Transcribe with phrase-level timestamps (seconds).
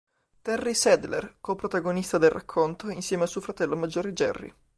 [0.41, 4.51] Terry Sadler: co-protagonista del racconto insieme a suo fratello maggiore Jerry.